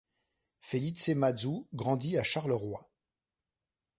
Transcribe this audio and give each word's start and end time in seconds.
Felice 0.61 1.09
Mazzù 1.09 1.67
grandit 1.73 2.17
à 2.17 2.23
Charleroi. 2.23 2.89